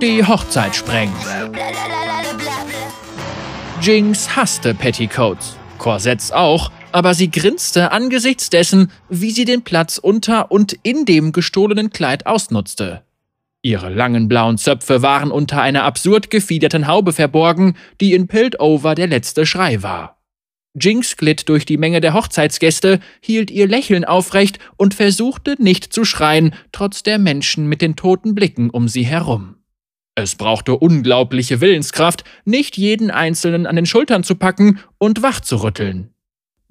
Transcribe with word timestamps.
Die 0.00 0.24
Hochzeit 0.24 0.74
sprengt. 0.74 1.14
Jinx 3.82 4.36
hasste 4.36 4.74
Petticoats, 4.74 5.56
Korsetts 5.78 6.32
auch, 6.32 6.70
aber 6.92 7.14
sie 7.14 7.30
grinste 7.30 7.92
angesichts 7.92 8.50
dessen, 8.50 8.90
wie 9.08 9.30
sie 9.30 9.44
den 9.44 9.62
Platz 9.62 9.98
unter 9.98 10.50
und 10.50 10.76
in 10.82 11.04
dem 11.04 11.32
gestohlenen 11.32 11.90
Kleid 11.90 12.26
ausnutzte. 12.26 13.02
Ihre 13.62 13.90
langen 13.90 14.28
blauen 14.28 14.56
Zöpfe 14.56 15.02
waren 15.02 15.30
unter 15.30 15.60
einer 15.60 15.84
absurd 15.84 16.30
gefiederten 16.30 16.86
Haube 16.86 17.12
verborgen, 17.12 17.76
die 18.00 18.14
in 18.14 18.26
Piltover 18.26 18.94
der 18.94 19.06
letzte 19.06 19.44
Schrei 19.44 19.82
war. 19.82 20.19
Jinx 20.74 21.16
glitt 21.16 21.48
durch 21.48 21.64
die 21.64 21.78
Menge 21.78 22.00
der 22.00 22.14
Hochzeitsgäste, 22.14 23.00
hielt 23.20 23.50
ihr 23.50 23.66
Lächeln 23.66 24.04
aufrecht 24.04 24.58
und 24.76 24.94
versuchte 24.94 25.56
nicht 25.58 25.92
zu 25.92 26.04
schreien, 26.04 26.54
trotz 26.70 27.02
der 27.02 27.18
Menschen 27.18 27.66
mit 27.66 27.82
den 27.82 27.96
toten 27.96 28.34
Blicken 28.34 28.70
um 28.70 28.86
sie 28.86 29.04
herum. 29.04 29.56
Es 30.14 30.36
brauchte 30.36 30.76
unglaubliche 30.76 31.60
Willenskraft, 31.60 32.24
nicht 32.44 32.76
jeden 32.76 33.10
Einzelnen 33.10 33.66
an 33.66 33.76
den 33.76 33.86
Schultern 33.86 34.22
zu 34.22 34.34
packen 34.34 34.78
und 34.98 35.22
wach 35.22 35.40
zu 35.40 35.56
rütteln. 35.62 36.10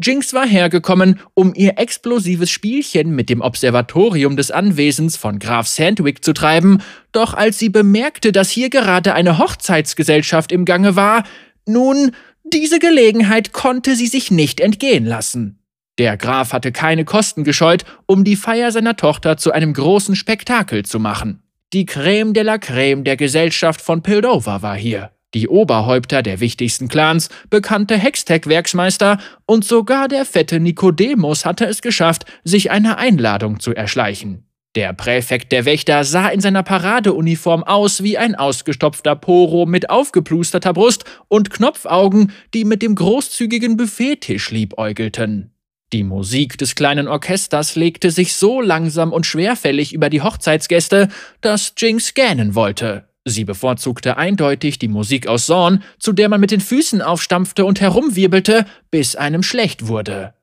Jinx 0.02 0.34
war 0.34 0.48
hergekommen, 0.48 1.20
um 1.34 1.54
ihr 1.54 1.78
explosives 1.78 2.50
Spielchen 2.50 3.14
mit 3.16 3.30
dem 3.30 3.42
Observatorium 3.42 4.38
des 4.38 4.50
Anwesens 4.50 5.18
von 5.18 5.40
Graf 5.40 5.68
Sandwick 5.68 6.24
zu 6.24 6.32
treiben, 6.32 6.82
doch 7.12 7.34
als 7.34 7.60
sie 7.60 7.68
bemerkte, 7.68 8.32
dass 8.32 8.50
hier 8.50 8.70
gerade 8.70 9.14
eine 9.14 9.40
Hochzeitsgesellschaft 9.40 10.54
im 10.54 10.64
Gange 10.64 10.96
war, 10.96 11.26
nun, 11.66 12.12
diese 12.50 12.80
Gelegenheit 12.80 13.54
konnte 13.54 13.96
sie 13.96 14.08
sich 14.08 14.32
nicht 14.32 14.60
entgehen 14.60 15.06
lassen. 15.06 15.60
Der 15.98 16.16
Graf 16.18 16.54
hatte 16.54 16.72
keine 16.72 17.04
Kosten 17.06 17.44
gescheut, 17.44 17.84
um 18.06 18.24
die 18.24 18.36
Feier 18.36 18.72
seiner 18.72 18.96
Tochter 18.96 19.38
zu 19.38 19.52
einem 19.52 19.74
großen 19.74 20.16
Spektakel 20.16 20.86
zu 20.86 21.00
machen. 21.00 21.44
Die 21.74 21.86
Creme 21.86 22.34
de 22.34 22.44
la 22.44 22.58
Creme 22.58 23.04
der 23.04 23.18
Gesellschaft 23.18 23.82
von 23.82 24.02
Pildover 24.02 24.62
war 24.62 24.76
hier. 24.76 25.12
Die 25.36 25.48
Oberhäupter 25.48 26.24
der 26.24 26.40
wichtigsten 26.40 26.88
Clans, 26.88 27.30
bekannte 27.52 27.96
Hextech-Werksmeister 27.96 29.20
und 29.46 29.64
sogar 29.64 30.08
der 30.08 30.26
fette 30.26 30.60
Nikodemus 30.60 31.46
hatte 31.46 31.66
es 31.66 31.82
geschafft, 31.82 32.26
sich 32.44 32.72
eine 32.72 32.98
Einladung 32.98 33.60
zu 33.60 33.76
erschleichen. 33.76 34.49
Der 34.76 34.94
Präfekt 34.94 35.52
der 35.52 35.66
Wächter 35.66 36.04
sah 36.04 36.30
in 36.30 36.42
seiner 36.42 36.62
Paradeuniform 36.62 37.64
aus 37.64 38.04
wie 38.04 38.20
ein 38.20 38.36
ausgestopfter 38.36 39.16
Poro 39.16 39.66
mit 39.66 39.90
aufgeplusterter 39.90 40.74
Brust 40.74 41.06
und 41.28 41.50
Knopfaugen, 41.50 42.32
die 42.54 42.66
mit 42.66 42.84
dem 42.84 42.94
großzügigen 42.94 43.78
Buffettisch 43.78 44.52
liebäugelten. 44.52 45.52
Die 45.92 46.04
Musik 46.04 46.60
des 46.60 46.76
kleinen 46.76 47.08
Orchesters 47.08 47.76
legte 47.76 48.12
sich 48.12 48.36
so 48.36 48.62
langsam 48.62 49.12
und 49.12 49.26
schwerfällig 49.26 49.92
über 49.92 50.12
die 50.12 50.22
Hochzeitsgäste, 50.22 51.10
dass 51.42 51.74
Jinx 51.76 52.14
gähnen 52.14 52.54
wollte. 52.54 53.10
Sie 53.26 53.46
bevorzugte 53.46 54.18
eindeutig 54.18 54.78
die 54.78 54.88
Musik 54.88 55.28
aus 55.28 55.48
Zorn, 55.48 55.84
zu 55.98 56.14
der 56.14 56.30
man 56.30 56.40
mit 56.40 56.52
den 56.52 56.62
Füßen 56.62 57.02
aufstampfte 57.02 57.66
und 57.66 57.82
herumwirbelte, 57.82 58.66
bis 58.92 59.16
einem 59.16 59.42
schlecht 59.42 59.88
wurde. 59.88 60.36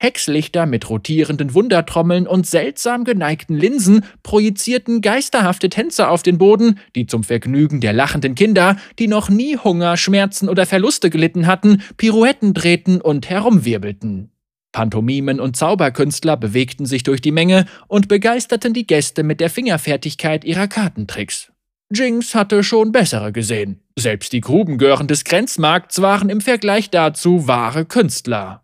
Hexlichter 0.00 0.64
mit 0.66 0.88
rotierenden 0.88 1.54
Wundertrommeln 1.54 2.28
und 2.28 2.46
seltsam 2.46 3.02
geneigten 3.02 3.56
Linsen 3.56 4.04
projizierten 4.22 5.00
geisterhafte 5.00 5.68
Tänzer 5.68 6.10
auf 6.10 6.22
den 6.22 6.38
Boden, 6.38 6.78
die 6.94 7.06
zum 7.06 7.24
Vergnügen 7.24 7.80
der 7.80 7.92
lachenden 7.92 8.36
Kinder, 8.36 8.76
die 9.00 9.08
noch 9.08 9.28
nie 9.28 9.56
Hunger, 9.56 9.96
Schmerzen 9.96 10.48
oder 10.48 10.66
Verluste 10.66 11.10
gelitten 11.10 11.48
hatten, 11.48 11.82
Pirouetten 11.96 12.54
drehten 12.54 13.00
und 13.00 13.28
herumwirbelten. 13.28 14.30
Pantomimen 14.70 15.40
und 15.40 15.56
Zauberkünstler 15.56 16.36
bewegten 16.36 16.86
sich 16.86 17.02
durch 17.02 17.20
die 17.20 17.32
Menge 17.32 17.66
und 17.88 18.06
begeisterten 18.06 18.74
die 18.74 18.86
Gäste 18.86 19.24
mit 19.24 19.40
der 19.40 19.50
Fingerfertigkeit 19.50 20.44
ihrer 20.44 20.68
Kartentricks. 20.68 21.50
Jinx 21.92 22.34
hatte 22.34 22.62
schon 22.62 22.92
bessere 22.92 23.32
gesehen. 23.32 23.80
Selbst 23.96 24.32
die 24.32 24.42
Grubengören 24.42 25.08
des 25.08 25.24
Grenzmarkts 25.24 26.02
waren 26.02 26.28
im 26.28 26.40
Vergleich 26.40 26.90
dazu 26.90 27.48
wahre 27.48 27.86
Künstler. 27.86 28.62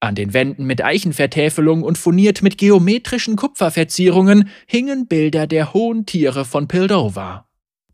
An 0.00 0.14
den 0.14 0.32
Wänden 0.32 0.64
mit 0.64 0.82
Eichenvertäfelung 0.82 1.82
und 1.82 1.98
furniert 1.98 2.42
mit 2.42 2.56
geometrischen 2.56 3.36
Kupferverzierungen 3.36 4.48
hingen 4.66 5.06
Bilder 5.06 5.46
der 5.46 5.74
hohen 5.74 6.06
Tiere 6.06 6.46
von 6.46 6.68
Pildover. 6.68 7.46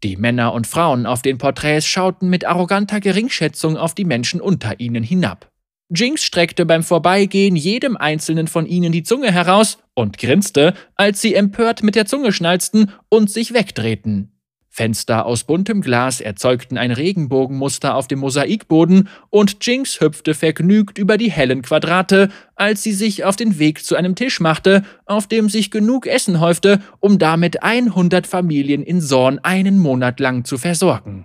Die 0.04 0.16
Männer 0.16 0.52
und 0.52 0.68
Frauen 0.68 1.04
auf 1.04 1.22
den 1.22 1.38
Porträts 1.38 1.86
schauten 1.86 2.28
mit 2.28 2.44
arroganter 2.44 3.00
Geringschätzung 3.00 3.76
auf 3.76 3.92
die 3.92 4.04
Menschen 4.04 4.40
unter 4.40 4.78
ihnen 4.78 5.02
hinab. 5.02 5.50
Jinx 5.88 6.22
streckte 6.22 6.64
beim 6.64 6.84
Vorbeigehen 6.84 7.56
jedem 7.56 7.96
einzelnen 7.96 8.46
von 8.46 8.66
ihnen 8.66 8.92
die 8.92 9.02
Zunge 9.02 9.32
heraus 9.32 9.78
und 9.94 10.18
grinste, 10.18 10.74
als 10.94 11.20
sie 11.20 11.34
empört 11.34 11.82
mit 11.82 11.96
der 11.96 12.06
Zunge 12.06 12.32
schnalzten 12.32 12.92
und 13.08 13.30
sich 13.30 13.52
wegdrehten. 13.52 14.35
Fenster 14.76 15.24
aus 15.24 15.44
buntem 15.44 15.80
Glas 15.80 16.20
erzeugten 16.20 16.76
ein 16.76 16.90
Regenbogenmuster 16.90 17.94
auf 17.94 18.08
dem 18.08 18.18
Mosaikboden 18.18 19.08
und 19.30 19.64
Jinx 19.64 20.02
hüpfte 20.02 20.34
vergnügt 20.34 20.98
über 20.98 21.16
die 21.16 21.30
hellen 21.30 21.62
Quadrate, 21.62 22.28
als 22.56 22.82
sie 22.82 22.92
sich 22.92 23.24
auf 23.24 23.36
den 23.36 23.58
Weg 23.58 23.82
zu 23.82 23.96
einem 23.96 24.14
Tisch 24.14 24.38
machte, 24.38 24.82
auf 25.06 25.28
dem 25.28 25.48
sich 25.48 25.70
genug 25.70 26.06
Essen 26.06 26.40
häufte, 26.40 26.82
um 27.00 27.18
damit 27.18 27.62
100 27.62 28.26
Familien 28.26 28.82
in 28.82 29.00
Sorn 29.00 29.38
einen 29.38 29.78
Monat 29.78 30.20
lang 30.20 30.44
zu 30.44 30.58
versorgen. 30.58 31.24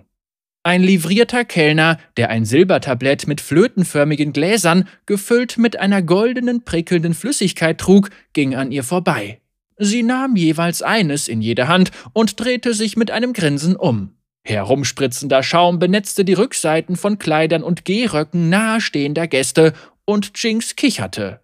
Ein 0.62 0.82
livrierter 0.82 1.44
Kellner, 1.44 1.98
der 2.16 2.30
ein 2.30 2.46
Silbertablett 2.46 3.26
mit 3.26 3.42
flötenförmigen 3.42 4.32
Gläsern, 4.32 4.88
gefüllt 5.04 5.58
mit 5.58 5.78
einer 5.78 6.00
goldenen, 6.00 6.64
prickelnden 6.64 7.12
Flüssigkeit 7.12 7.76
trug, 7.76 8.08
ging 8.32 8.54
an 8.54 8.72
ihr 8.72 8.82
vorbei. 8.82 9.41
Sie 9.78 10.02
nahm 10.02 10.36
jeweils 10.36 10.82
eines 10.82 11.28
in 11.28 11.40
jede 11.40 11.68
Hand 11.68 11.90
und 12.12 12.38
drehte 12.40 12.74
sich 12.74 12.96
mit 12.96 13.10
einem 13.10 13.32
Grinsen 13.32 13.76
um. 13.76 14.14
Herumspritzender 14.44 15.42
Schaum 15.42 15.78
benetzte 15.78 16.24
die 16.24 16.32
Rückseiten 16.32 16.96
von 16.96 17.18
Kleidern 17.18 17.62
und 17.62 17.84
Gehröcken 17.84 18.48
nahestehender 18.48 19.28
Gäste, 19.28 19.72
und 20.04 20.32
Jinx 20.34 20.76
kicherte. 20.76 21.40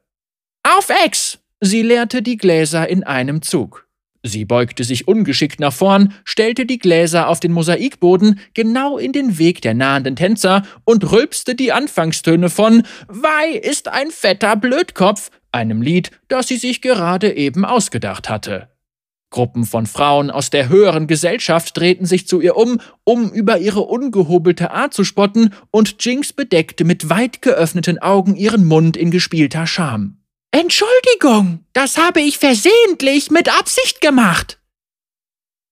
Auf 0.63 0.91
Ex! 1.05 1.39
Sie 1.61 1.83
leerte 1.83 2.23
die 2.23 2.37
Gläser 2.37 2.89
in 2.89 3.03
einem 3.05 3.43
Zug. 3.43 3.89
Sie 4.25 4.45
beugte 4.45 4.85
sich 4.85 5.07
ungeschickt 5.07 5.61
nach 5.61 5.73
vorn, 5.73 6.13
stellte 6.25 6.67
die 6.67 6.79
Gläser 6.79 7.29
auf 7.29 7.41
den 7.41 7.53
Mosaikboden 7.53 8.41
genau 8.53 8.99
in 8.99 9.13
den 9.13 9.39
Weg 9.39 9.63
der 9.63 9.75
nahenden 9.75 10.17
Tänzer 10.17 10.63
und 10.85 11.11
rülpste 11.11 11.55
die 11.55 11.73
Anfangstöne 11.73 12.51
von 12.51 12.83
Wei 13.07 13.53
ist 13.53 13.89
ein 13.89 14.11
fetter 14.11 14.57
Blödkopf 14.57 15.31
einem 15.53 15.83
Lied, 15.83 16.11
das 16.29 16.49
sie 16.49 16.57
sich 16.57 16.83
gerade 16.83 17.37
eben 17.37 17.65
ausgedacht 17.65 18.29
hatte. 18.29 18.69
Gruppen 19.31 19.65
von 19.65 19.87
Frauen 19.87 20.31
aus 20.31 20.49
der 20.51 20.69
höheren 20.69 21.07
Gesellschaft 21.07 21.77
drehten 21.77 22.07
sich 22.07 22.27
zu 22.27 22.41
ihr 22.41 22.57
um, 22.57 22.81
um 23.05 23.31
über 23.31 23.59
ihre 23.59 23.83
ungehobelte 23.83 24.71
Art 24.71 24.95
zu 24.95 25.05
spotten, 25.05 25.53
und 25.71 26.03
Jinx 26.05 26.33
bedeckte 26.33 26.85
mit 26.85 27.11
weit 27.11 27.43
geöffneten 27.43 27.99
Augen 27.99 28.37
ihren 28.37 28.65
Mund 28.65 28.97
in 28.97 29.11
gespielter 29.11 29.67
Scham. 29.67 30.17
Entschuldigung, 30.51 31.65
das 31.75 31.99
habe 31.99 32.21
ich 32.21 32.39
versehentlich 32.39 33.31
mit 33.31 33.51
Absicht 33.59 34.01
gemacht. 34.01 34.59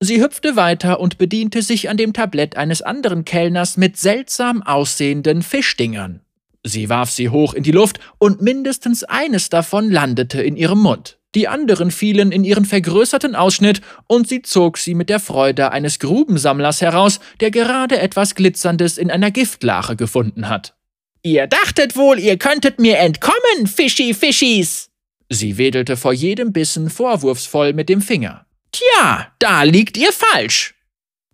Sie 0.01 0.21
hüpfte 0.23 0.57
weiter 0.57 1.01
und 1.01 1.17
bediente 1.17 1.63
sich 1.63 1.89
an 1.89 1.97
dem 1.97 2.13
Tablett 2.13 2.59
eines 2.59 2.83
anderen 2.83 3.25
Kellners 3.25 3.79
mit 3.79 3.97
seltsam 3.97 4.63
aussehenden 4.63 5.41
Fischdingern. 5.41 6.21
Sie 6.69 6.89
warf 6.89 7.13
sie 7.13 7.29
hoch 7.29 7.55
in 7.55 7.63
die 7.63 7.71
Luft 7.71 8.01
und 8.19 8.43
mindestens 8.43 9.05
eines 9.05 9.51
davon 9.51 9.89
landete 9.89 10.43
in 10.43 10.57
ihrem 10.57 10.81
Mund. 10.81 11.17
Die 11.37 11.47
anderen 11.47 11.93
fielen 11.93 12.33
in 12.33 12.43
ihren 12.43 12.65
vergrößerten 12.65 13.37
Ausschnitt 13.37 13.83
und 14.09 14.27
sie 14.27 14.43
zog 14.43 14.77
sie 14.77 14.95
mit 14.95 15.09
der 15.09 15.21
Freude 15.21 15.71
eines 15.71 16.01
Grubensammlers 16.01 16.81
heraus, 16.81 17.21
der 17.39 17.53
gerade 17.53 18.01
etwas 18.01 18.35
Glitzerndes 18.35 18.99
in 18.99 19.13
einer 19.13 19.31
Giftlache 19.31 19.95
gefunden 19.95 20.49
hat. 20.49 20.75
Ihr 21.23 21.47
dachtet 21.47 21.95
wohl, 21.95 22.19
ihr 22.19 22.37
könntet 22.37 22.81
mir 22.81 22.99
entkommen, 22.99 23.69
Fischi 23.69 24.13
Fischis! 24.13 24.91
Sie 25.29 25.59
wedelte 25.59 25.97
vor 25.97 26.13
jedem 26.13 26.53
Bissen 26.53 26.91
vorwurfsvoll 26.91 27.75
mit 27.75 27.89
dem 27.89 28.01
Finger. 28.01 28.45
Tja, 28.73 29.29
da 29.39 29.63
liegt 29.63 29.97
ihr 29.97 30.11
falsch! 30.11 30.75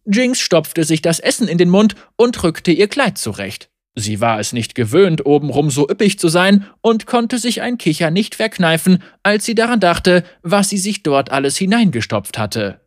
Jinx 0.04 0.40
stopfte 0.40 0.84
sich 0.84 1.00
das 1.00 1.20
Essen 1.20 1.48
in 1.48 1.56
den 1.56 1.70
Mund 1.70 1.94
und 2.16 2.42
rückte 2.42 2.70
ihr 2.70 2.88
Kleid 2.88 3.16
zurecht. 3.16 3.70
Sie 3.94 4.20
war 4.20 4.40
es 4.40 4.52
nicht 4.52 4.74
gewöhnt, 4.74 5.26
obenrum 5.26 5.70
so 5.70 5.88
üppig 5.88 6.18
zu 6.18 6.28
sein 6.28 6.66
und 6.80 7.06
konnte 7.06 7.38
sich 7.38 7.60
ein 7.60 7.76
Kicher 7.76 8.10
nicht 8.10 8.34
verkneifen, 8.34 9.02
als 9.22 9.44
sie 9.44 9.54
daran 9.54 9.80
dachte, 9.80 10.24
was 10.42 10.70
sie 10.70 10.78
sich 10.78 11.02
dort 11.02 11.30
alles 11.30 11.58
hineingestopft 11.58 12.38
hatte. 12.38 12.80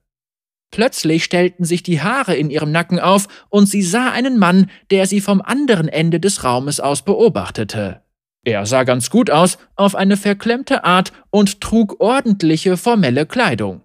Plötzlich 0.71 1.23
stellten 1.23 1.63
sich 1.63 1.83
die 1.83 2.01
Haare 2.01 2.35
in 2.35 2.49
ihrem 2.49 2.71
Nacken 2.71 2.99
auf 2.99 3.27
und 3.49 3.69
sie 3.69 3.83
sah 3.83 4.11
einen 4.11 4.39
Mann, 4.39 4.69
der 4.89 5.05
sie 5.05 5.21
vom 5.21 5.41
anderen 5.41 5.87
Ende 5.87 6.19
des 6.19 6.43
Raumes 6.43 6.79
aus 6.79 7.03
beobachtete. 7.03 8.01
Er 8.43 8.65
sah 8.65 8.83
ganz 8.83 9.09
gut 9.09 9.29
aus, 9.29 9.57
auf 9.75 9.95
eine 9.95 10.17
verklemmte 10.17 10.83
Art 10.83 11.13
und 11.29 11.61
trug 11.61 11.99
ordentliche, 11.99 12.77
formelle 12.77 13.25
Kleidung. 13.25 13.81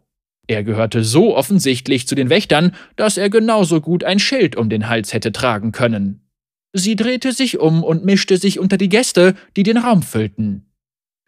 Er 0.47 0.65
gehörte 0.65 1.05
so 1.05 1.37
offensichtlich 1.37 2.09
zu 2.09 2.15
den 2.15 2.29
Wächtern, 2.29 2.75
dass 2.97 3.17
er 3.19 3.31
genauso 3.31 3.81
gut 3.81 4.03
ein 4.03 4.19
Schild 4.19 4.57
um 4.57 4.69
den 4.69 4.89
Hals 4.89 5.13
hätte 5.13 5.33
tragen 5.33 5.71
können. 5.71 6.20
Sie 6.73 6.97
drehte 6.97 7.33
sich 7.33 7.59
um 7.59 7.83
und 7.83 8.05
mischte 8.05 8.37
sich 8.37 8.59
unter 8.59 8.77
die 8.77 8.89
Gäste, 8.89 9.35
die 9.57 9.63
den 9.63 9.77
Raum 9.77 10.03
füllten. 10.03 10.67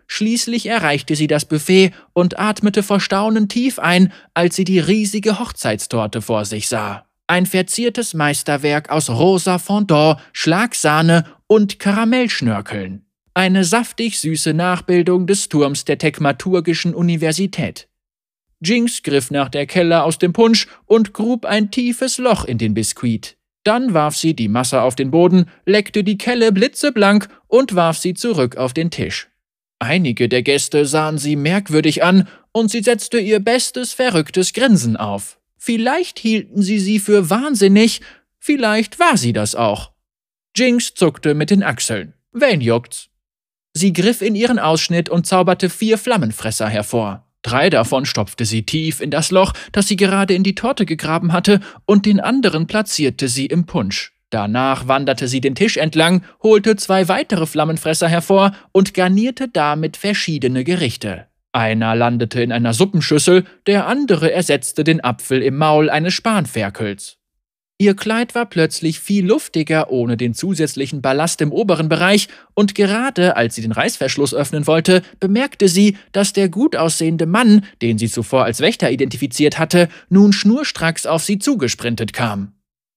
Schließlich 0.07 0.67
erreichte 0.67 1.17
sie 1.17 1.27
das 1.27 1.47
Buffet 1.47 1.93
und 2.13 2.39
atmete 2.39 2.83
vor 2.83 3.01
Staunen 3.01 3.49
tief 3.49 3.79
ein, 3.79 4.13
als 4.35 4.57
sie 4.57 4.65
die 4.65 4.79
riesige 4.79 5.39
Hochzeitstorte 5.39 6.21
vor 6.21 6.45
sich 6.45 6.69
sah. 6.69 7.07
Ein 7.27 7.47
verziertes 7.47 8.13
Meisterwerk 8.13 8.91
aus 8.91 9.09
rosa 9.09 9.59
Fondant, 9.59 10.19
Schlagsahne 10.33 11.25
und 11.47 11.79
Karamellschnörkeln. 11.79 13.07
Eine 13.33 13.65
saftig 13.65 14.21
süße 14.21 14.53
Nachbildung 14.53 15.27
des 15.27 15.49
Turms 15.49 15.87
der 15.87 15.97
Tekmaturgischen 15.97 16.95
Universität. 16.95 17.89
Jinx 18.61 19.03
griff 19.03 19.31
nach 19.31 19.49
der 19.49 19.67
Kelle 19.67 20.03
aus 20.03 20.19
dem 20.19 20.35
Punsch 20.35 20.69
und 20.85 21.15
grub 21.15 21.47
ein 21.47 21.71
tiefes 21.71 22.19
Loch 22.19 22.45
in 22.45 22.59
den 22.59 22.75
Biskuit. 22.75 23.39
Dann 23.65 23.95
warf 23.95 24.17
sie 24.17 24.35
die 24.35 24.49
Masse 24.49 24.83
auf 24.83 24.97
den 24.97 25.11
Boden, 25.11 25.47
leckte 25.67 26.03
die 26.03 26.19
Kelle 26.19 26.53
blitzeblank 26.53 27.29
und 27.47 27.75
warf 27.75 27.99
sie 27.99 28.15
zurück 28.15 28.57
auf 28.57 28.73
den 28.73 28.91
Tisch. 28.91 29.29
Einige 29.79 30.29
der 30.29 30.43
Gäste 30.43 30.87
sahen 30.87 31.19
sie 31.19 31.37
merkwürdig 31.37 32.03
an 32.05 32.29
und 32.53 32.71
sie 32.71 32.83
setzte 32.83 33.19
ihr 33.19 33.41
bestes 33.41 33.93
verrücktes 33.93 34.53
Grinsen 34.53 34.97
auf. 34.97 35.41
Vielleicht 35.57 36.19
hielten 36.19 36.63
sie 36.63 36.79
sie 36.79 36.99
für 36.99 37.31
wahnsinnig, 37.31 38.01
vielleicht 38.39 38.99
war 38.99 39.17
sie 39.17 39.33
das 39.33 39.55
auch. 39.55 39.93
Jinx 40.57 40.95
zuckte 40.95 41.35
mit 41.35 41.51
den 41.51 41.63
Achseln. 41.63 42.15
Wen 42.33 42.61
juckt's? 42.61 43.09
Sie 43.75 43.93
griff 43.93 44.23
in 44.23 44.35
ihren 44.35 44.59
Ausschnitt 44.59 45.09
und 45.09 45.27
zauberte 45.27 45.71
vier 45.71 45.99
Flammenfresser 45.99 46.69
hervor. 46.69 47.27
Drei 47.43 47.71
davon 47.71 48.07
stopfte 48.07 48.45
sie 48.45 48.65
tief 48.65 49.01
in 49.01 49.11
das 49.11 49.31
Loch, 49.31 49.53
das 49.73 49.89
sie 49.89 49.97
gerade 49.97 50.35
in 50.35 50.45
die 50.45 50.55
Torte 50.55 50.87
gegraben 50.87 51.33
hatte, 51.33 51.61
und 51.85 52.07
den 52.07 52.21
anderen 52.21 52.67
platzierte 52.67 53.29
sie 53.29 53.47
im 53.47 53.67
Punsch. 53.67 54.13
Danach 54.31 54.89
wanderte 54.89 55.29
sie 55.29 55.43
den 55.43 55.55
Tisch 55.55 55.77
entlang, 55.77 56.25
holte 56.43 56.77
zwei 56.77 57.09
weitere 57.09 57.47
Flammenfresser 57.47 58.09
hervor 58.09 58.53
und 58.73 58.95
garnierte 58.95 59.49
damit 59.49 59.99
verschiedene 59.99 60.65
Gerichte. 60.65 61.27
Einer 61.53 61.95
landete 61.95 62.43
in 62.43 62.51
einer 62.51 62.73
Suppenschüssel, 62.73 63.45
der 63.67 63.87
andere 63.87 64.33
ersetzte 64.33 64.85
den 64.85 65.05
Apfel 65.05 65.43
im 65.43 65.59
Maul 65.59 65.91
eines 65.91 66.15
Spanferkels. 66.15 67.19
Ihr 67.83 67.97
Kleid 67.97 68.37
war 68.37 68.47
plötzlich 68.47 69.01
viel 69.01 69.27
luftiger 69.27 69.91
ohne 69.91 70.17
den 70.17 70.35
zusätzlichen 70.35 71.03
Ballast 71.03 71.41
im 71.41 71.51
oberen 71.51 71.89
Bereich, 71.89 72.29
und 72.55 72.77
gerade 72.77 73.35
als 73.35 73.57
sie 73.57 73.63
den 73.63 73.73
Reißverschluss 73.73 74.35
öffnen 74.35 74.69
wollte, 74.69 75.03
bemerkte 75.19 75.67
sie, 75.67 75.97
dass 76.13 76.33
der 76.33 76.49
gut 76.49 76.77
aussehende 76.77 77.27
Mann, 77.27 77.65
den 77.83 77.99
sie 77.99 78.09
zuvor 78.09 78.45
als 78.45 78.61
Wächter 78.61 78.93
identifiziert 78.93 79.59
hatte, 79.59 79.89
nun 80.09 80.33
schnurstracks 80.33 81.07
auf 81.07 81.25
sie 81.25 81.41
zugesprintet 81.41 82.13
kam. 82.13 82.53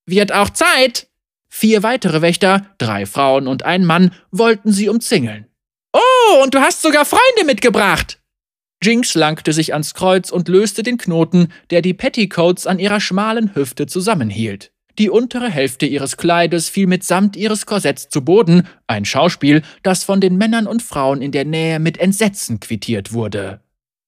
Wird 0.05 0.31
auch 0.31 0.51
Zeit! 0.51 1.07
Vier 1.49 1.81
weitere 1.81 2.21
Wächter, 2.21 2.67
drei 2.77 3.07
Frauen 3.07 3.47
und 3.47 3.63
ein 3.63 3.85
Mann, 3.85 4.11
wollten 4.29 4.71
sie 4.71 4.87
umzingeln. 4.87 5.47
Oh, 5.93 6.43
und 6.43 6.53
du 6.53 6.59
hast 6.59 6.83
sogar 6.83 7.05
Freunde 7.05 7.43
mitgebracht! 7.47 8.19
Jinx 8.83 9.15
langte 9.15 9.51
sich 9.51 9.73
ans 9.73 9.95
Kreuz 9.95 10.29
und 10.29 10.47
löste 10.47 10.83
den 10.83 10.99
Knoten, 10.99 11.47
der 11.71 11.81
die 11.81 11.95
Petticoats 11.95 12.67
an 12.67 12.77
ihrer 12.77 12.99
schmalen 12.99 13.55
Hüfte 13.55 13.87
zusammenhielt. 13.87 14.73
Die 14.97 15.09
untere 15.09 15.49
Hälfte 15.49 15.85
ihres 15.85 16.15
Kleides 16.15 16.69
fiel 16.69 16.87
mitsamt 16.87 17.35
ihres 17.35 17.65
Korsetts 17.65 18.07
zu 18.07 18.23
Boden, 18.23 18.67
ein 18.87 19.03
Schauspiel, 19.03 19.61
das 19.83 20.05
von 20.05 20.21
den 20.21 20.37
Männern 20.37 20.67
und 20.67 20.81
Frauen 20.81 21.21
in 21.21 21.31
der 21.31 21.43
Nähe 21.43 21.79
mit 21.79 21.97
Entsetzen 21.97 22.61
quittiert 22.61 23.11
wurde. 23.11 23.59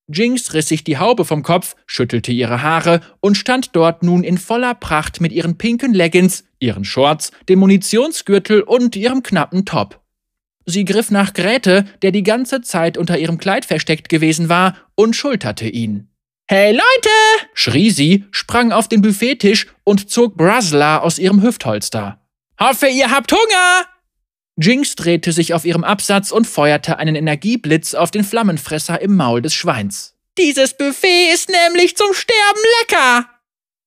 Jinx 0.09 0.53
riss 0.53 0.69
sich 0.69 0.85
die 0.85 0.97
Haube 0.97 1.25
vom 1.25 1.43
Kopf, 1.43 1.75
schüttelte 1.85 2.31
ihre 2.31 2.61
Haare 2.61 3.01
und 3.19 3.35
stand 3.35 3.75
dort 3.75 4.03
nun 4.03 4.23
in 4.23 4.37
voller 4.37 4.73
Pracht 4.73 5.19
mit 5.19 5.33
ihren 5.33 5.57
pinken 5.57 5.93
Leggings, 5.93 6.45
ihren 6.59 6.85
Shorts, 6.85 7.31
dem 7.49 7.59
Munitionsgürtel 7.59 8.61
und 8.61 8.95
ihrem 8.95 9.21
knappen 9.21 9.65
Top. 9.65 10.01
Sie 10.65 10.85
griff 10.85 11.11
nach 11.11 11.33
Gräte, 11.33 11.85
der 12.01 12.11
die 12.11 12.23
ganze 12.23 12.61
Zeit 12.61 12.97
unter 12.97 13.17
ihrem 13.17 13.37
Kleid 13.37 13.65
versteckt 13.65 14.07
gewesen 14.07 14.47
war, 14.47 14.75
und 14.95 15.15
schulterte 15.15 15.67
ihn. 15.67 16.06
Hey 16.49 16.71
Leute! 16.71 17.09
schrie 17.53 17.91
sie, 17.91 18.23
sprang 18.31 18.71
auf 18.71 18.88
den 18.88 19.01
Buffettisch 19.01 19.67
und 19.83 20.09
zog 20.09 20.38
Brasla 20.38 20.99
aus 20.99 21.19
ihrem 21.19 21.44
Hüftholster. 21.44 22.21
Hoffe, 22.57 22.88
ihr 22.88 23.11
habt 23.11 23.33
Hunger! 23.33 23.85
Jinx 24.55 24.95
drehte 24.95 25.33
sich 25.33 25.53
auf 25.53 25.65
ihrem 25.65 25.83
Absatz 25.83 26.31
und 26.31 26.47
feuerte 26.47 26.99
einen 26.99 27.15
Energieblitz 27.15 27.94
auf 27.95 28.11
den 28.11 28.23
Flammenfresser 28.23 29.01
im 29.01 29.17
Maul 29.17 29.41
des 29.41 29.53
Schweins. 29.53 30.15
Dieses 30.38 30.77
Buffet 30.77 31.33
ist 31.33 31.49
nämlich 31.49 31.97
zum 31.97 32.13
Sterben 32.13 32.61
lecker! 32.81 33.29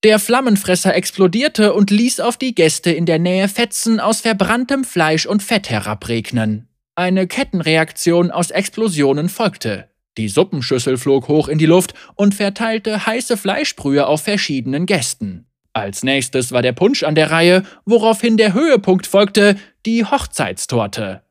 Der 0.04 0.18
Flammenfresser 0.18 0.94
explodierte 0.94 1.72
und 1.72 1.90
ließ 1.90 2.20
auf 2.20 2.36
die 2.36 2.54
Gäste 2.54 2.90
in 2.90 3.06
der 3.06 3.18
Nähe 3.18 3.48
Fetzen 3.48 4.00
aus 4.00 4.20
verbranntem 4.20 4.84
Fleisch 4.84 5.24
und 5.24 5.42
Fett 5.42 5.70
herabregnen. 5.70 6.68
Eine 6.94 7.26
Kettenreaktion 7.26 8.30
aus 8.30 8.50
Explosionen 8.50 9.30
folgte. 9.30 9.89
Die 10.20 10.28
Suppenschüssel 10.28 10.98
flog 10.98 11.28
hoch 11.28 11.48
in 11.48 11.56
die 11.56 11.64
Luft 11.64 11.94
und 12.14 12.34
verteilte 12.34 13.06
heiße 13.06 13.38
Fleischbrühe 13.38 14.06
auf 14.06 14.20
verschiedenen 14.20 14.84
Gästen. 14.84 15.46
Als 15.72 16.02
nächstes 16.02 16.52
war 16.52 16.60
der 16.60 16.72
Punsch 16.72 17.04
an 17.04 17.14
der 17.14 17.30
Reihe, 17.30 17.62
woraufhin 17.86 18.36
der 18.36 18.52
Höhepunkt 18.52 19.06
folgte, 19.06 19.56
die 19.86 20.04
Hochzeitstorte. 20.04 21.22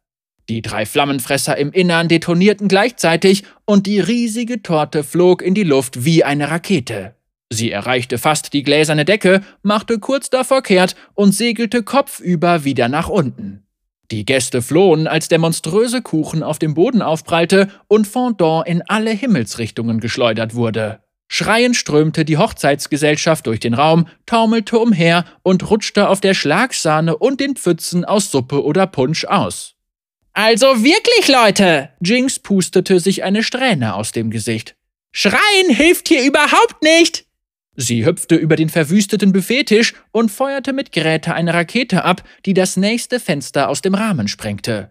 Die 0.50 0.64
drei 0.64 0.88
Flammenfresser 0.88 1.56
im 1.56 1.72
Innern 1.72 2.08
detonierten 2.08 2.68
gleichzeitig 2.68 3.44
und 3.66 3.86
die 3.86 4.00
riesige 4.00 4.64
Torte 4.64 5.04
flog 5.04 5.44
in 5.44 5.54
die 5.54 5.62
Luft 5.62 6.04
wie 6.04 6.24
eine 6.24 6.50
Rakete. 6.50 7.14
Sie 7.52 7.70
erreichte 7.70 8.18
fast 8.18 8.54
die 8.54 8.64
gläserne 8.64 9.06
Decke, 9.06 9.42
machte 9.62 10.00
kurz 10.00 10.32
davor 10.32 10.64
kehrt 10.64 10.96
und 11.14 11.36
segelte 11.36 11.84
kopfüber 11.84 12.64
wieder 12.64 12.90
nach 12.90 13.08
unten. 13.08 13.68
Die 14.12 14.26
Gäste 14.26 14.62
flohen, 14.62 15.08
als 15.08 15.28
der 15.28 15.38
monströse 15.38 16.02
Kuchen 16.02 16.42
auf 16.42 16.58
dem 16.58 16.74
Boden 16.74 17.02
aufprallte 17.02 17.70
und 17.88 18.08
Fondant 18.08 18.68
in 18.68 18.82
alle 18.88 19.12
Himmelsrichtungen 19.12 20.00
geschleudert 20.00 20.56
wurde. 20.56 21.04
Schreiend 21.28 21.76
strömte 21.76 22.26
die 22.26 22.38
Hochzeitsgesellschaft 22.38 23.46
durch 23.46 23.60
den 23.60 23.76
Raum, 23.76 24.08
taumelte 24.26 24.80
umher 24.80 25.26
und 25.44 25.70
rutschte 25.70 26.10
auf 26.10 26.22
der 26.22 26.34
Schlagsahne 26.34 27.18
und 27.18 27.40
den 27.40 27.56
Pfützen 27.56 28.04
aus 28.04 28.32
Suppe 28.32 28.64
oder 28.64 28.88
Punsch 28.88 29.26
aus. 29.26 29.76
Also 30.34 30.84
wirklich, 30.84 31.28
Leute! 31.28 31.90
Jinx 32.02 32.40
pustete 32.40 33.00
sich 33.00 33.24
eine 33.24 33.44
Strähne 33.44 33.94
aus 33.94 34.12
dem 34.12 34.32
Gesicht. 34.32 34.76
Schreien 35.12 35.70
hilft 35.70 36.08
hier 36.08 36.24
überhaupt 36.24 36.82
nicht! 36.82 37.29
Sie 37.75 38.06
hüpfte 38.06 38.36
über 38.36 38.56
den 38.56 38.69
verwüsteten 38.69 39.31
Buffettisch 39.31 39.94
und 40.12 40.30
feuerte 40.31 40.74
mit 40.74 40.92
Grete 40.92 41.33
eine 41.33 41.54
Rakete 41.54 42.04
ab, 42.04 42.24
die 42.45 42.54
das 42.54 42.77
nächste 42.77 43.19
Fenster 43.19 43.69
aus 43.69 43.81
dem 43.81 43.95
Rahmen 43.95 44.27
sprengte. 44.27 44.89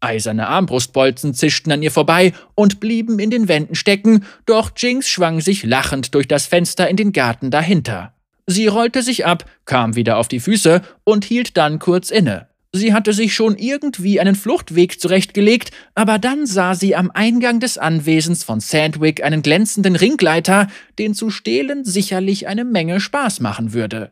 Eiserne 0.00 0.46
Armbrustbolzen 0.48 1.34
zischten 1.34 1.72
an 1.72 1.82
ihr 1.82 1.90
vorbei 1.90 2.32
und 2.54 2.80
blieben 2.80 3.18
in 3.18 3.30
den 3.30 3.48
Wänden 3.48 3.74
stecken, 3.74 4.24
doch 4.44 4.72
Jinx 4.76 5.08
schwang 5.08 5.40
sich 5.40 5.64
lachend 5.64 6.14
durch 6.14 6.28
das 6.28 6.46
Fenster 6.46 6.88
in 6.88 6.96
den 6.96 7.12
Garten 7.12 7.50
dahinter. 7.50 8.12
Sie 8.46 8.66
rollte 8.66 9.02
sich 9.02 9.26
ab, 9.26 9.48
kam 9.64 9.96
wieder 9.96 10.18
auf 10.18 10.28
die 10.28 10.40
Füße 10.40 10.82
und 11.04 11.24
hielt 11.24 11.56
dann 11.56 11.78
kurz 11.78 12.10
inne. 12.10 12.48
Sie 12.76 12.92
hatte 12.92 13.14
sich 13.14 13.34
schon 13.34 13.56
irgendwie 13.56 14.20
einen 14.20 14.34
Fluchtweg 14.34 15.00
zurechtgelegt, 15.00 15.70
aber 15.94 16.18
dann 16.18 16.46
sah 16.46 16.74
sie 16.74 16.94
am 16.94 17.10
Eingang 17.10 17.58
des 17.58 17.78
Anwesens 17.78 18.44
von 18.44 18.60
Sandwick 18.60 19.24
einen 19.24 19.40
glänzenden 19.40 19.96
Ringgleiter, 19.96 20.68
den 20.98 21.14
zu 21.14 21.30
stehlen 21.30 21.84
sicherlich 21.86 22.48
eine 22.48 22.64
Menge 22.64 23.00
Spaß 23.00 23.40
machen 23.40 23.72
würde. 23.72 24.10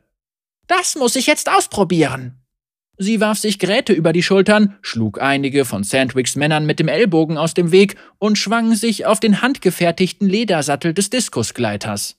Das 0.67 0.97
muss 0.97 1.15
ich 1.15 1.27
jetzt 1.27 1.51
ausprobieren. 1.51 2.37
Sie 2.97 3.21
warf 3.21 3.39
sich 3.39 3.59
Gräte 3.59 3.93
über 3.93 4.13
die 4.15 4.23
Schultern, 4.23 4.77
schlug 4.81 5.21
einige 5.21 5.67
von 5.67 5.85
Sandwicks 5.85 6.35
Männern 6.35 6.65
mit 6.65 6.79
dem 6.79 6.89
Ellbogen 6.89 7.37
aus 7.37 7.53
dem 7.53 7.71
Weg 7.71 7.97
und 8.19 8.39
schwang 8.39 8.75
sich 8.75 9.05
auf 9.05 9.21
den 9.21 9.43
handgefertigten 9.43 10.29
Ledersattel 10.29 10.95
des 10.95 11.11
Diskusgleiters. 11.11 12.17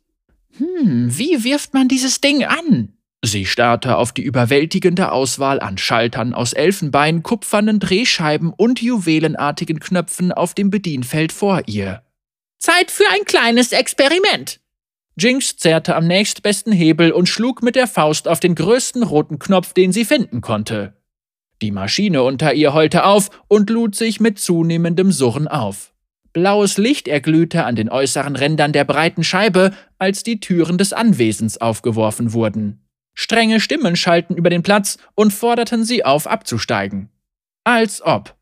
Hm, 0.58 1.08
wie 1.18 1.44
wirft 1.44 1.74
man 1.74 1.88
dieses 1.88 2.22
Ding 2.22 2.44
an? 2.44 2.94
Sie 3.26 3.48
starrte 3.48 3.98
auf 3.98 4.12
die 4.12 4.22
überwältigende 4.22 5.12
Auswahl 5.12 5.60
an 5.60 5.80
Schaltern 5.80 6.36
aus 6.36 6.54
Elfenbein, 6.54 7.24
kupfernen 7.24 7.80
Drehscheiben 7.80 8.54
und 8.56 8.82
juwelenartigen 8.82 9.80
Knöpfen 9.80 10.32
auf 10.32 10.54
dem 10.54 10.70
Bedienfeld 10.70 11.32
vor 11.32 11.64
ihr. 11.66 12.04
Zeit 12.60 12.92
für 12.92 13.06
ein 13.12 13.26
kleines 13.26 13.72
Experiment. 13.72 14.60
Jinx 15.18 15.58
zerrte 15.58 15.96
am 15.96 16.06
nächstbesten 16.06 16.72
Hebel 16.72 17.12
und 17.12 17.28
schlug 17.28 17.64
mit 17.64 17.76
der 17.76 17.88
Faust 17.88 18.28
auf 18.28 18.40
den 18.40 18.54
größten 18.54 19.02
roten 19.02 19.40
Knopf, 19.40 19.74
den 19.74 19.92
sie 19.92 20.06
finden 20.06 20.42
konnte. 20.42 20.94
Die 21.62 21.72
Maschine 21.72 22.22
unter 22.22 22.54
ihr 22.54 22.74
heulte 22.74 23.06
auf 23.06 23.30
und 23.48 23.70
lud 23.72 23.96
sich 23.96 24.20
mit 24.20 24.38
zunehmendem 24.38 25.12
Surren 25.12 25.48
auf. 25.48 25.94
Blaues 26.34 26.78
Licht 26.78 27.08
erglühte 27.08 27.64
an 27.64 27.76
den 27.76 27.90
äußeren 27.90 28.36
Rändern 28.36 28.74
der 28.74 28.84
breiten 28.84 29.24
Scheibe, 29.24 29.72
als 29.98 30.22
die 30.22 30.42
Türen 30.42 30.78
des 30.78 30.92
Anwesens 30.94 31.58
aufgeworfen 31.60 32.34
wurden. 32.34 32.85
Strenge 33.16 33.60
Stimmen 33.60 33.96
schalten 33.96 34.36
über 34.36 34.50
den 34.50 34.62
Platz 34.62 34.98
und 35.16 35.32
forderten 35.32 35.86
sie 35.86 36.06
auf, 36.06 36.28
abzusteigen. 36.28 37.10
Als 37.64 38.04
ob. 38.04 38.36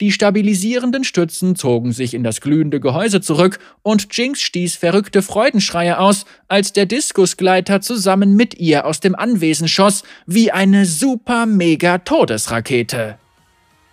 Die 0.00 0.12
stabilisierenden 0.12 1.02
Stützen 1.02 1.56
zogen 1.56 1.90
sich 1.90 2.14
in 2.14 2.22
das 2.22 2.40
glühende 2.40 2.78
Gehäuse 2.78 3.20
zurück 3.20 3.58
und 3.82 4.16
Jinx 4.16 4.40
stieß 4.40 4.76
verrückte 4.76 5.22
Freudenschreie 5.22 5.98
aus, 5.98 6.24
als 6.46 6.72
der 6.72 6.86
Diskusgleiter 6.86 7.80
zusammen 7.80 8.36
mit 8.36 8.60
ihr 8.60 8.86
aus 8.86 9.00
dem 9.00 9.16
Anwesen 9.16 9.66
schoss, 9.66 10.04
wie 10.24 10.52
eine 10.52 10.86
super-mega-Todesrakete. 10.86 13.18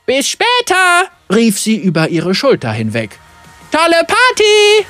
Bis 0.06 0.30
später! 0.30 1.10
rief 1.34 1.60
sie 1.60 1.78
über 1.78 2.10
ihre 2.10 2.36
Schulter 2.36 2.72
hinweg. 2.72 3.18
Tolle 3.72 4.06
Party! 4.06 4.86